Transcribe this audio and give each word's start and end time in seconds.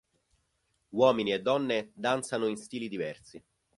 Uomini 0.95 1.31
e 1.31 1.43
donne 1.43 1.91
danzano 1.93 2.47
in 2.47 2.57
stili 2.57 2.89
diversi. 2.89 3.39